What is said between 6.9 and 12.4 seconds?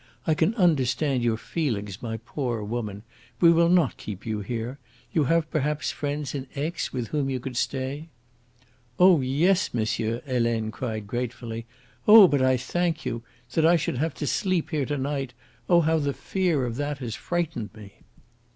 with whom you could stay?" "Oh yes, monsieur!" Helene cried gratefully. "Oh,